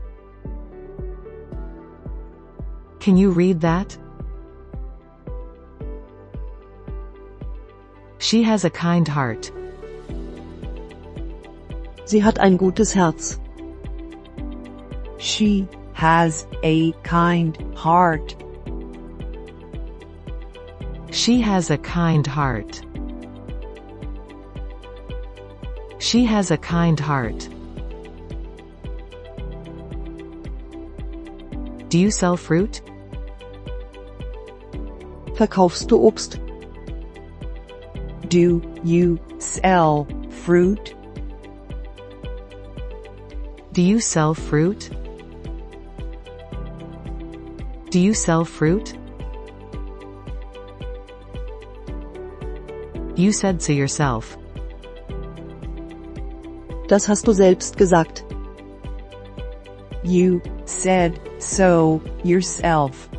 Can 2.99 3.15
you 3.15 3.31
read 3.31 3.61
that? 3.61 3.97
She 8.19 8.43
has 8.43 8.65
a 8.65 8.69
kind 8.69 9.07
heart. 9.07 9.49
Sie 12.05 12.19
hat 12.19 12.37
ein 12.37 12.57
gutes 12.57 12.93
Herz. 12.93 13.39
She 15.17 15.67
has 15.93 16.45
a 16.63 16.91
kind 17.03 17.57
heart. 17.75 18.35
She 21.21 21.39
has 21.41 21.69
a 21.69 21.77
kind 21.77 22.25
heart. 22.25 22.81
She 25.99 26.25
has 26.25 26.49
a 26.49 26.57
kind 26.57 26.99
heart. 26.99 27.47
Do 31.89 31.99
you 31.99 32.09
sell 32.09 32.37
fruit? 32.37 32.81
Verkaufst 35.37 35.89
du 35.89 35.99
Obst? 35.99 36.39
Do 38.27 38.59
you 38.83 39.19
sell 39.37 40.07
fruit? 40.31 40.95
Do 43.73 43.83
you 43.83 43.99
sell 43.99 44.33
fruit? 44.33 44.89
Do 47.91 47.99
you 47.99 48.15
sell 48.15 48.43
fruit? 48.43 48.97
You 53.21 53.31
said 53.31 53.61
so 53.61 53.71
yourself. 53.71 54.35
Das 56.87 57.07
hast 57.07 57.27
du 57.27 57.33
selbst 57.33 57.77
gesagt. 57.77 58.25
You 60.03 60.41
said 60.65 61.19
so 61.37 62.01
yourself. 62.23 63.11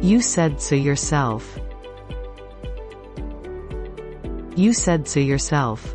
You 0.00 0.22
said 0.22 0.62
so 0.62 0.76
yourself. 0.76 1.60
You 4.56 4.72
said 4.72 5.06
so 5.06 5.20
yourself. 5.20 5.94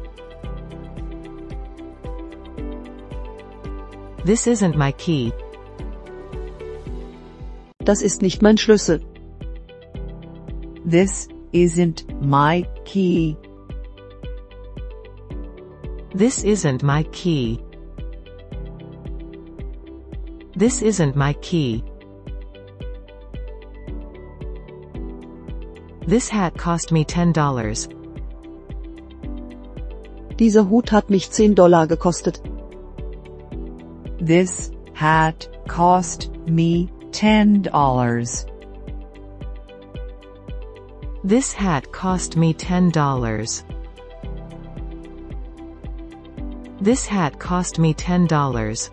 This 4.25 4.45
isn't 4.45 4.77
my 4.77 4.91
key. 4.91 5.34
Das 7.80 8.04
ist 8.04 8.21
nicht 8.21 8.43
mein 8.43 8.58
Schlüssel. 8.58 9.01
This 10.91 11.30
isn't 11.54 12.04
my 12.21 12.67
key. 12.84 13.38
This 16.13 16.43
isn't 16.43 16.84
my 16.84 17.04
key. 17.13 17.63
This 20.54 20.82
isn't 20.82 21.15
my 21.15 21.32
key. 21.36 21.82
This 26.06 26.27
hat 26.27 26.58
cost 26.58 26.91
me 26.91 27.06
$10. 27.06 27.88
Dieser 30.39 30.69
Hut 30.69 30.91
hat 30.91 31.10
mich 31.10 31.32
10 31.32 31.56
Dollar 31.56 31.88
gekostet. 31.88 32.41
This 34.19 34.71
hat 34.93 35.49
cost 35.69 36.32
me 36.47 36.89
ten 37.13 37.62
dollars. 37.62 38.45
This 41.23 41.53
hat 41.53 41.91
cost 41.91 42.36
me 42.36 42.51
$10. 42.51 43.63
This 46.81 47.05
hat 47.05 47.38
cost 47.38 47.77
me 47.77 47.93
$10. 47.93 48.89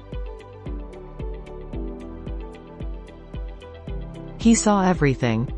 He 4.39 4.55
saw 4.55 4.83
everything. 4.83 5.49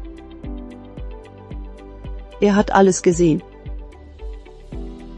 Er 2.40 2.52
hat 2.52 2.70
alles 2.70 3.00
gesehen. 3.00 3.42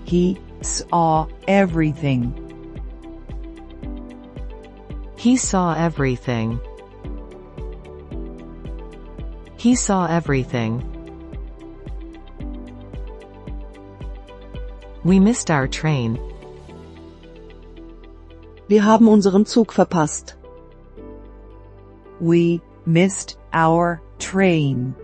He 0.04 0.38
saw 0.62 1.26
everything. 1.46 2.32
He 5.16 5.36
saw 5.36 5.74
everything. 5.74 6.58
He 9.58 9.74
saw 9.74 10.06
everything. 10.06 10.91
We 15.04 15.18
missed 15.18 15.50
our 15.50 15.66
train. 15.66 16.18
Wir 18.68 18.84
haben 18.84 19.08
unseren 19.08 19.44
Zug 19.44 19.72
verpasst. 19.72 20.36
We 22.20 22.62
missed 22.86 23.36
our 23.52 24.00
train. 24.20 24.94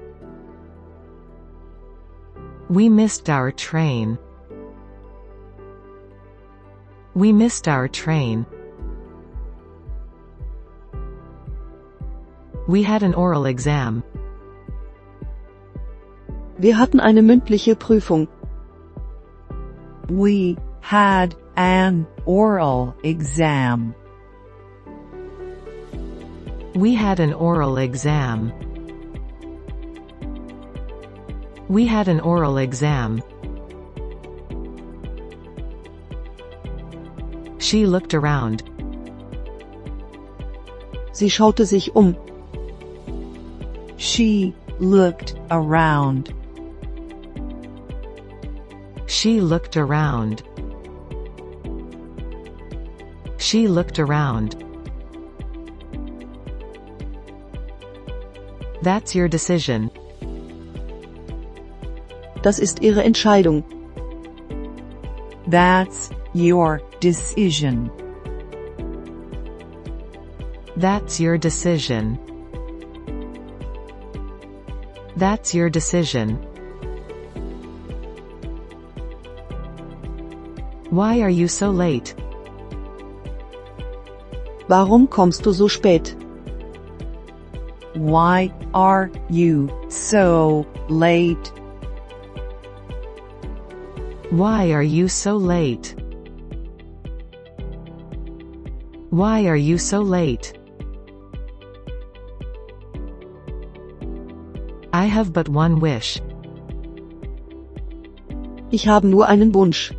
We 2.70 2.88
missed 2.88 3.28
our 3.28 3.50
train. 3.50 4.18
We 7.14 7.32
missed 7.32 7.66
our 7.66 7.88
train. 7.88 8.46
We 12.68 12.84
had 12.84 13.02
an 13.02 13.14
oral 13.14 13.46
exam. 13.46 14.04
Wir 16.58 16.78
hatten 16.78 17.00
eine 17.00 17.22
mündliche 17.22 17.74
Prüfung. 17.74 18.28
We 20.09 20.57
had 20.81 21.35
an 21.57 22.07
oral 22.25 22.97
exam. 23.05 23.94
We 26.75 26.94
had 26.94 27.21
an 27.21 27.35
oral 27.35 27.77
exam. 27.77 28.53
We 31.68 31.85
had 31.87 32.09
an 32.09 32.21
oral 32.21 32.57
exam. 32.57 33.23
She 37.59 37.85
looked 37.85 38.14
around. 38.14 38.62
Sie 41.12 41.29
schaute 41.29 41.66
sich 41.66 41.90
um. 41.94 42.16
She 43.99 44.55
looked 44.79 45.35
around. 45.51 46.33
She 49.20 49.40
looked 49.40 49.76
around. 49.76 50.44
She 53.38 53.66
looked 53.66 53.98
around. 53.98 54.54
That's 58.83 59.16
your 59.16 59.26
decision. 59.26 59.90
Das 62.42 62.61
ist 62.61 62.81
ihre 62.81 63.02
Entscheidung. 63.02 63.64
That's 65.48 66.11
your 66.33 66.81
decision. 67.00 67.90
That's 70.76 71.18
your 71.18 71.37
decision. 71.38 72.20
That's 75.16 75.52
your 75.52 75.70
decision. 75.70 76.47
Why 80.98 81.20
are 81.20 81.30
you 81.30 81.46
so 81.46 81.70
late? 81.70 82.12
Warum 84.68 85.06
kommst 85.06 85.44
du 85.44 85.52
so 85.52 85.68
spät? 85.68 86.16
Why 87.94 88.52
are 88.74 89.08
you 89.30 89.70
so 89.88 90.66
late? 90.88 91.52
Why 94.30 94.72
are 94.72 94.82
you 94.82 95.06
so 95.06 95.37
late? 95.37 95.94
Why 99.11 99.46
are 99.46 99.56
you 99.56 99.78
so 99.78 100.02
late? 100.02 100.52
I 104.92 105.06
have 105.06 105.32
but 105.32 105.48
one 105.48 105.78
wish. 105.78 106.20
Ich 108.72 108.88
habe 108.88 109.06
nur 109.06 109.28
einen 109.28 109.54
Wunsch. 109.54 109.92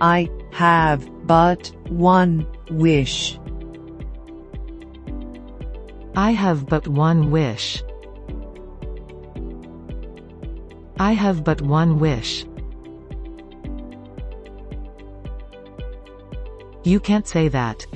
I 0.00 0.28
have 0.52 1.08
but 1.26 1.72
one 1.88 2.46
wish. 2.70 3.38
I 6.14 6.30
have 6.32 6.66
but 6.66 6.86
one 6.86 7.30
wish. 7.30 7.82
I 11.00 11.12
have 11.12 11.44
but 11.44 11.62
one 11.62 11.98
wish. 11.98 12.44
You 16.84 17.00
can't 17.00 17.26
say 17.26 17.48
that. 17.48 17.86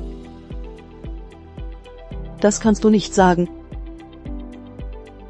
Das 2.41 2.61
kannst 2.61 2.83
du 2.83 2.91
nicht 2.91 3.15
sagen. 3.15 3.49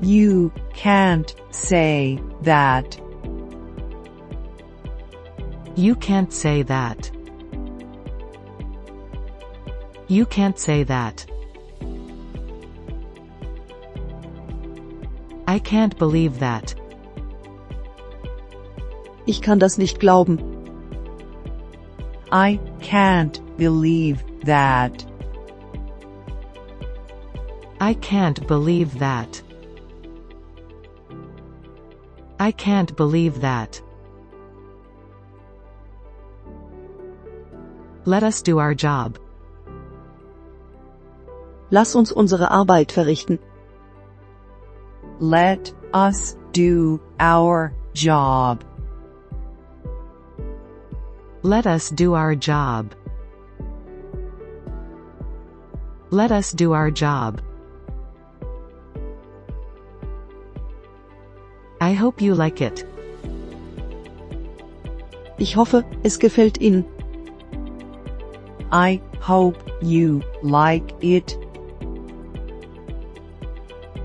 You 0.01 0.51
can't 0.75 1.35
say 1.51 2.19
that. 2.43 3.02
You 5.83 5.97
can't 5.97 6.33
say 6.33 6.63
that. 6.63 7.11
You 10.07 10.25
can't 10.27 10.57
say 10.57 10.85
that. 10.85 11.27
I 15.49 15.59
can't 15.59 15.99
believe 15.99 16.39
that. 16.39 16.77
Ich 19.27 19.43
kann 19.43 19.59
das 19.59 19.77
nicht 19.77 19.99
glauben. 19.99 20.39
I 22.31 22.61
can't 22.81 23.41
believe 23.57 24.23
that. 24.45 25.05
I 27.81 27.95
can't 27.95 28.47
believe 28.47 29.01
that. 29.01 29.43
I 32.39 32.53
can't 32.53 32.95
believe 32.95 33.41
that. 33.41 33.83
Let 38.05 38.23
us 38.23 38.43
do 38.43 38.59
our 38.59 38.75
job. 38.75 39.19
Lass 41.71 41.95
uns 41.95 42.13
unsere 42.13 42.51
Arbeit 42.51 42.93
verrichten. 42.93 43.39
let 45.23 45.73
us 45.95 46.37
do 46.51 47.01
our 47.21 47.73
job. 47.95 48.65
Let 51.43 51.67
us 51.67 51.91
do 51.91 52.15
our 52.15 52.35
job. 52.35 52.93
Let 56.11 56.33
us 56.33 56.51
do 56.51 56.73
our 56.73 56.91
job. 56.91 57.41
I 61.81 61.93
hope 61.93 62.21
you 62.21 62.35
like 62.35 62.61
it. 62.61 62.85
Ich 65.39 65.57
hoffe, 65.57 65.85
es 66.03 66.19
gefällt 66.19 66.59
Ihnen. 66.61 66.85
I 68.75 69.03
hope 69.21 69.63
you 69.83 70.23
like 70.43 70.95
it. 71.03 71.37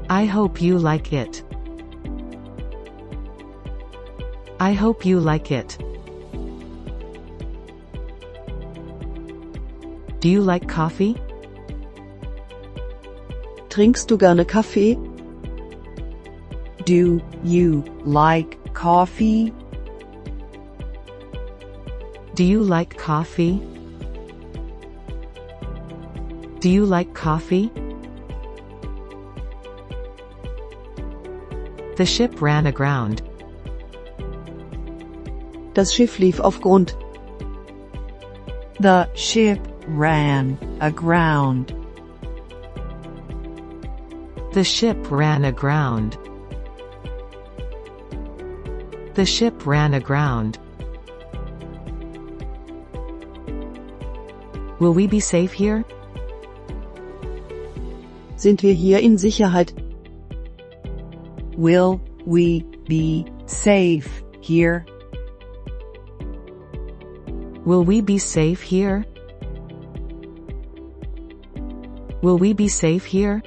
I 0.10 0.26
hope 0.26 0.62
you 0.62 0.78
like 0.78 1.14
it. 1.14 1.42
I 4.60 4.74
hope 4.74 5.06
you 5.06 5.22
like 5.22 5.52
it. 5.52 5.78
Do 10.20 10.28
you 10.28 10.42
like 10.42 10.68
coffee? 10.68 11.16
Trinkst 13.70 14.10
du 14.10 14.18
gerne 14.18 14.44
Kaffee? 14.44 14.98
Do 16.84 17.22
you 17.42 17.86
like 18.04 18.58
coffee? 18.74 19.54
Do 22.36 22.44
you 22.44 22.64
like 22.64 22.98
coffee? 22.98 23.62
Do 26.60 26.70
you 26.70 26.86
like 26.86 27.14
coffee? 27.14 27.72
The 31.98 32.06
ship 32.06 32.42
ran 32.42 32.66
aground. 32.66 33.22
Das 35.74 35.94
Schiff 35.94 36.18
lief 36.18 36.40
auf 36.40 36.60
Grund. 36.60 36.96
The 38.80 39.08
ship 39.14 39.60
ran 39.88 40.58
aground. 40.82 41.76
The 44.54 44.64
ship 44.64 44.98
ran 45.12 45.46
aground. 45.46 46.18
The 49.14 49.26
ship 49.26 49.68
ran 49.68 49.94
aground. 49.94 50.58
Will 54.80 54.94
we 54.94 55.06
be 55.06 55.20
safe 55.20 55.54
here? 55.54 55.86
Sind 58.38 58.62
wir 58.62 58.72
hier 58.74 59.00
in 59.00 59.18
Sicherheit? 59.18 59.74
Will 61.58 62.00
we 62.24 62.64
be 62.88 63.26
safe 63.48 64.24
here? 64.42 64.86
Will 67.66 67.84
we 67.84 68.00
be 68.00 68.20
safe 68.20 68.62
here? 68.62 69.04
Will 72.22 72.38
we 72.38 72.54
be 72.54 72.68
safe 72.68 73.04
here? 73.04 73.42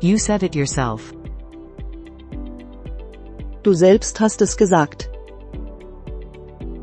You 0.00 0.16
said 0.16 0.42
it 0.42 0.54
yourself. 0.54 1.12
Du 3.62 3.74
selbst 3.74 4.18
hast 4.20 4.40
es 4.40 4.56
gesagt. 4.56 5.10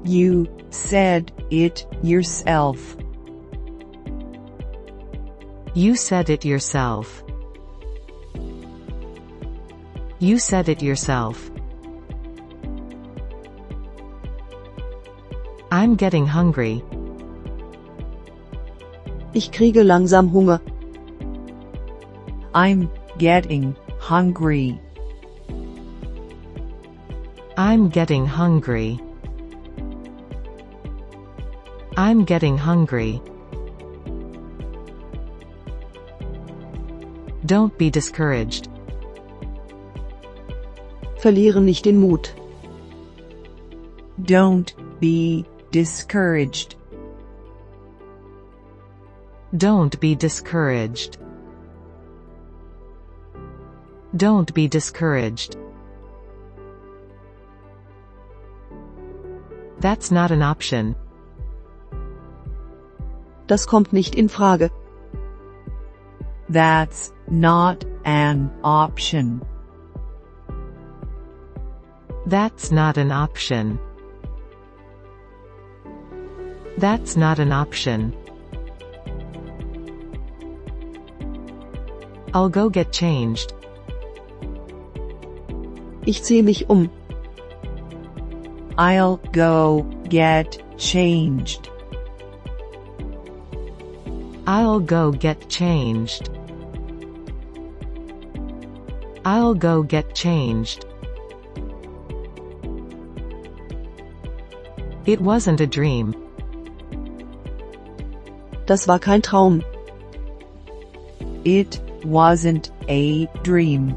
You 0.05 0.47
said 0.69 1.31
it 1.49 1.87
yourself. 2.03 2.97
You 5.75 5.95
said 5.95 6.29
it 6.29 6.45
yourself. 6.45 7.23
You 10.19 10.37
said 10.37 10.69
it 10.69 10.83
yourself. 10.83 11.49
I'm 15.71 15.95
getting 15.95 16.27
hungry. 16.27 16.83
Ich 19.33 19.51
kriege 19.51 19.81
langsam 19.81 20.29
Hunger. 20.29 20.61
I'm 22.53 22.87
getting 23.17 23.75
hungry. 23.97 24.79
I'm 27.57 27.89
getting 27.89 28.27
hungry. 28.27 28.99
I'm 31.97 32.25
getting 32.25 32.59
hungry. 32.59 33.21
Don't 37.53 37.77
be 37.77 37.91
discouraged. 37.91 38.67
Verliere 41.21 41.61
nicht 41.61 41.85
den 41.85 41.97
Mut. 41.97 42.33
Don't 44.23 44.73
be 44.99 45.45
discouraged. 45.69 46.75
Don't 49.55 49.99
be 49.99 50.15
discouraged. 50.15 51.19
Don't 54.17 54.51
be 54.55 54.67
discouraged. 54.67 55.55
That's 59.79 60.09
not 60.09 60.31
an 60.31 60.41
option. 60.41 60.95
Das 63.45 63.67
kommt 63.67 63.93
nicht 63.93 64.15
in 64.15 64.27
Frage. 64.27 64.71
That's 66.49 67.12
not 67.29 67.85
an 68.05 68.51
option. 68.63 69.41
That's 72.25 72.71
not 72.71 72.97
an 72.97 73.11
option. 73.11 73.79
That's 76.77 77.15
not 77.15 77.39
an 77.39 77.51
option. 77.51 78.15
I'll 82.33 82.49
go 82.49 82.69
get 82.69 82.91
changed. 82.91 83.53
Ich 86.05 86.21
ziehe 86.21 86.43
mich 86.43 86.65
um. 86.69 86.89
I'll 88.77 89.17
go 89.31 89.83
get 90.09 90.61
changed. 90.77 91.69
I'll 94.47 94.79
go 94.79 95.11
get 95.11 95.47
changed. 95.47 96.32
I'll 99.25 99.53
go 99.53 99.83
get 99.83 100.13
changed. 100.13 100.85
It 105.05 105.21
wasn't 105.21 105.61
a 105.61 105.67
dream. 105.67 106.13
Das 108.65 108.87
war 108.87 108.99
kein 108.99 109.21
Traum. 109.21 109.63
It 111.45 111.79
wasn't 112.03 112.71
a 112.87 113.25
dream. 113.43 113.95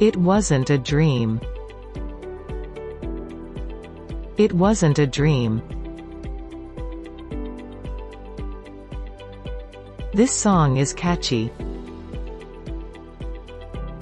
It 0.00 0.16
wasn't 0.16 0.70
a 0.70 0.78
dream. 0.78 1.40
It 4.36 4.52
wasn't 4.52 4.98
a 4.98 5.06
dream. 5.06 5.62
This 10.14 10.32
song 10.32 10.76
is 10.76 10.92
catchy. 10.92 11.50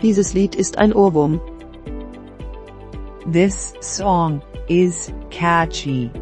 Dieses 0.07 0.35
Lied 0.35 0.55
ist 0.55 0.79
ein 0.79 0.93
Ohrwurm. 0.93 1.41
This 3.27 3.75
song 3.81 4.41
is 4.69 5.13
catchy. 5.31 6.13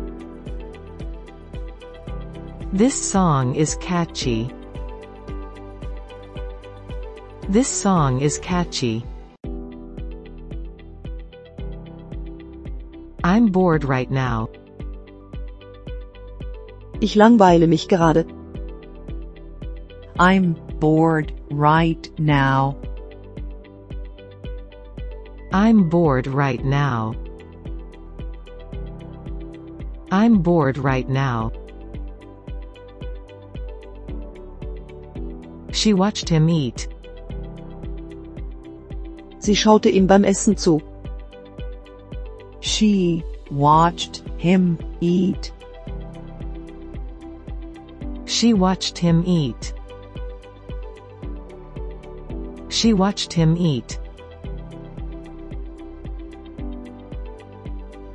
This 2.73 2.95
song 2.95 3.55
is 3.55 3.77
catchy. 3.83 4.49
This 7.51 7.69
song 7.69 8.23
is 8.23 8.39
catchy. 8.39 9.05
I'm 13.23 13.53
bored 13.53 13.85
right 13.85 14.11
now. 14.11 14.49
Ich 17.03 17.17
langweile 17.17 17.67
mich 17.67 17.89
gerade. 17.89 18.25
I'm 20.19 20.55
bored 20.81 21.35
right 21.51 22.11
now. 22.19 22.79
I'm 25.55 25.89
bored 25.89 26.27
right 26.27 26.65
now. 26.65 27.15
I'm 30.11 30.39
bored 30.43 30.79
right 30.79 31.09
now. 31.09 31.53
She 35.71 35.95
watched 35.95 36.29
him 36.29 36.49
eat. 36.49 36.89
Sie 39.39 39.55
schaute 39.55 39.95
ihm 39.95 40.09
beim 40.09 40.25
Essen 40.25 40.57
zu. 40.57 40.81
She 42.59 43.23
watched 43.49 44.25
him 44.39 44.77
eat. 45.01 45.53
She 48.25 48.53
She 48.53 48.53
watched 48.53 48.99
him 48.99 49.23
eat. 49.25 49.73
She 52.71 52.93
watched 52.93 53.33
him 53.33 53.57
eat. 53.57 54.01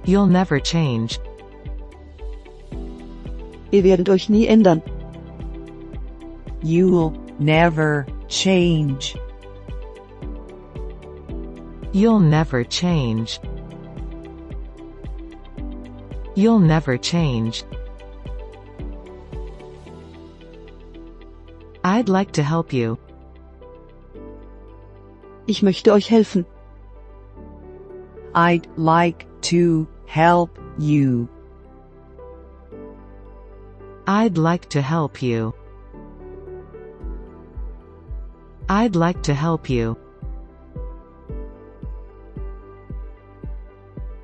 You'll 0.10 0.26
never 0.26 0.60
change. 0.60 1.20
Ihr 3.72 3.84
werdet 3.84 4.10
euch 4.10 4.28
nie 4.28 4.47
ändern. 4.47 4.82
You'll 6.64 7.14
never 7.38 8.07
change. 8.28 9.16
You'll 11.91 12.22
never 12.22 12.64
change. 12.64 13.39
You'll 16.34 16.57
never 16.57 16.97
change. 16.97 17.64
I'd 21.84 22.10
like 22.10 22.32
to 22.32 22.41
help 22.41 22.74
you. 22.74 22.97
Ich 25.45 25.62
möchte 25.62 25.91
euch 25.91 26.10
helfen. 26.10 26.47
I'd 28.34 28.68
like 28.76 29.28
to 29.41 29.88
help 30.10 30.57
you. 30.80 31.30
I'd 34.07 34.39
like 34.39 34.68
to 34.70 34.82
help 34.82 35.22
you. 35.22 35.53
I'd 38.68 38.95
like 38.95 39.22
to 39.24 39.36
help 39.36 39.70
you. 39.70 39.95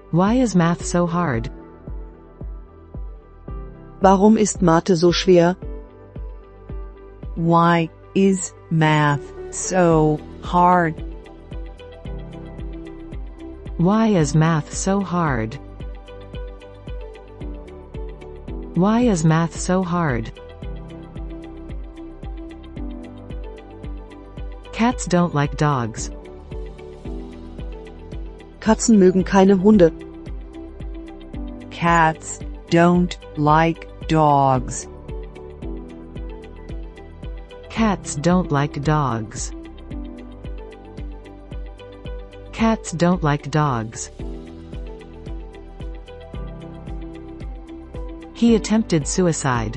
Why 0.10 0.34
is 0.34 0.56
math 0.56 0.84
so 0.84 1.06
hard? 1.06 1.52
Warum 4.02 4.40
ist 4.40 4.64
Mathe 4.64 4.98
so 4.98 5.12
schwer? 5.12 5.56
Why 7.36 7.90
is 8.16 8.54
math 8.72 9.54
so 9.54 10.20
hard? 10.42 10.96
Why 13.78 14.08
is 14.08 14.34
math 14.34 14.74
so 14.74 15.00
hard? 15.02 15.60
Why 18.76 19.04
is 19.04 19.24
math 19.24 19.58
so 19.58 19.84
hard? 19.84 20.34
Cats 24.74 25.06
don't 25.06 25.34
like 25.34 25.56
dogs. 25.56 26.12
Katzen 28.60 28.98
mögen 28.98 29.24
keine 29.24 29.64
Hunde. 29.64 29.94
Cats 31.72 32.40
don't 32.70 33.18
like 33.38 33.88
dogs. 34.10 34.90
Cats 37.70 38.16
don't 38.16 38.52
like 38.52 38.84
dogs. 38.84 39.54
Cats 42.52 42.92
don't 42.92 43.24
like 43.24 43.50
dogs. 43.52 44.12
He 48.46 48.54
attempted 48.54 49.08
suicide. 49.08 49.76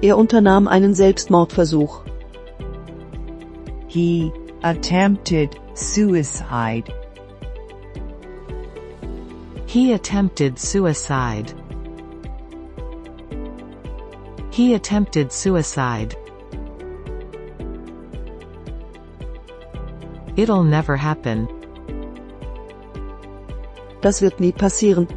Er 0.00 0.16
unternahm 0.16 0.68
einen 0.68 0.94
Selbstmordversuch. 0.94 2.04
He 3.88 4.32
attempted 4.62 5.58
suicide. 5.74 6.88
He 9.66 9.92
attempted 9.92 10.56
suicide. 10.56 11.52
He 14.52 14.74
attempted 14.74 15.32
suicide. 15.32 16.14
It'll 20.36 20.62
never 20.62 20.96
happen. 20.96 21.48
Das 24.00 24.22
wird 24.22 24.38
nie 24.38 24.52
passieren. 24.52 25.08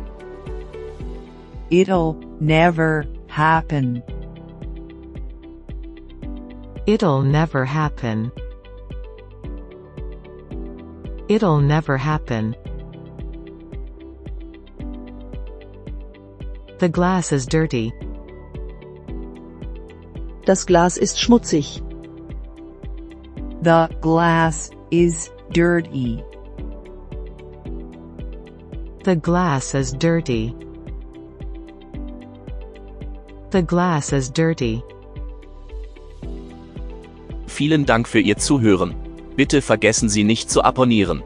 It'll 1.69 2.13
never 2.39 3.05
happen. 3.27 4.01
It'll 6.85 7.21
never 7.21 7.65
happen. 7.65 8.31
It'll 11.27 11.59
never 11.59 11.97
happen. 11.97 12.55
The 16.79 16.87
glass 16.87 17.33
is 17.33 17.45
dirty. 17.45 17.91
Das 20.45 20.63
Glas 20.63 20.95
ist 20.95 21.17
schmutzig. 21.17 21.83
The 23.63 23.89
glass 23.99 24.71
is 24.91 25.29
dirty. 25.51 26.23
The 29.03 29.17
glass 29.17 29.75
is 29.75 29.91
dirty. 29.91 30.55
The 33.51 33.63
glass 33.63 34.11
is 34.11 34.29
dirty. 34.29 34.83
Vielen 37.47 37.85
Dank 37.85 38.07
für 38.07 38.19
Ihr 38.19 38.37
Zuhören. 38.37 38.93
Bitte 39.37 39.61
vergessen 39.61 40.09
Sie 40.09 40.25
nicht 40.25 40.51
zu 40.51 40.63
abonnieren. 40.63 41.23